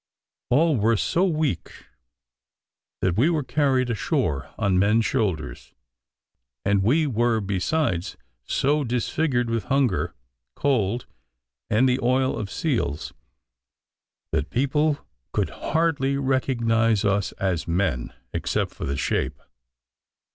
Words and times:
All 0.49 0.77
were 0.77 0.97
so 0.97 1.25
weak 1.25 1.85
that 3.01 3.15
we 3.15 3.29
were 3.29 3.43
carried 3.43 3.91
ashore 3.91 4.49
on 4.57 4.79
men's 4.79 5.05
shoulders; 5.05 5.73
and 6.65 6.81
we 6.81 7.05
were 7.05 7.39
besides 7.39 8.17
so 8.43 8.83
disfigured 8.83 9.51
with 9.51 9.65
hunger, 9.65 10.15
cold 10.55 11.05
and 11.69 11.87
the 11.87 11.99
oil 12.01 12.35
of 12.35 12.49
seals, 12.49 13.13
that 14.31 14.49
people 14.49 14.97
could 15.33 15.51
hardly 15.51 16.17
recognise 16.17 17.05
us 17.05 17.31
as 17.33 17.67
men, 17.67 18.11
except 18.33 18.71
for 18.73 18.85
the 18.85 18.97
shape. 18.97 19.39